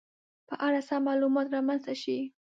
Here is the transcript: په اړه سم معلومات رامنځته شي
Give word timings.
په 0.47 0.55
اړه 0.67 0.79
سم 0.87 1.01
معلومات 1.07 1.47
رامنځته 1.55 1.93
شي 2.01 2.17